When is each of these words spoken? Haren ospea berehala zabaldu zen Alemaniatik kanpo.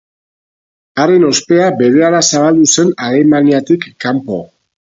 Haren 1.03 1.25
ospea 1.27 1.69
berehala 1.83 2.23
zabaldu 2.31 2.67
zen 2.77 2.93
Alemaniatik 3.09 3.87
kanpo. 4.07 4.43